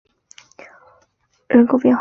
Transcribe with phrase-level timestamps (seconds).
[0.01, 1.89] 朗德洛河畔蒙泰涅人口变化图示